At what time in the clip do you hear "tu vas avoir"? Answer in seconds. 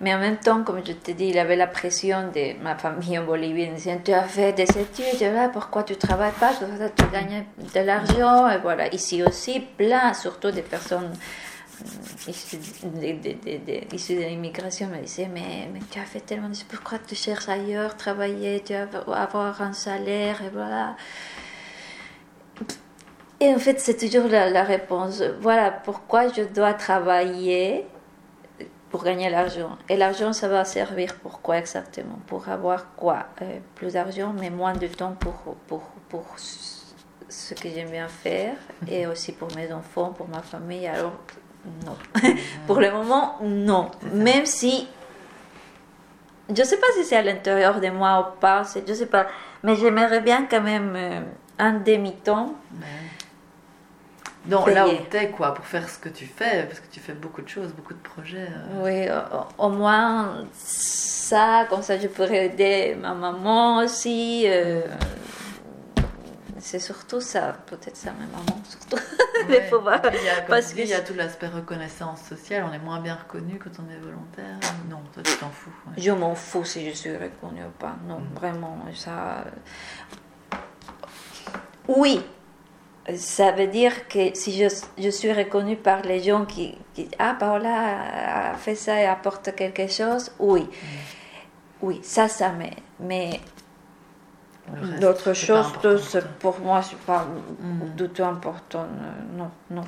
18.64-19.60